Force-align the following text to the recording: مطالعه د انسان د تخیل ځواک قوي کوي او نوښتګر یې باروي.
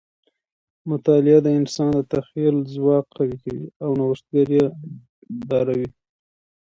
مطالعه 0.89 1.39
د 1.43 1.47
انسان 1.59 1.89
د 1.95 1.99
تخیل 2.13 2.55
ځواک 2.75 3.05
قوي 3.17 3.37
کوي 3.43 3.65
او 3.83 3.89
نوښتګر 3.99 4.47
یې 4.57 4.65
باروي. 5.47 5.89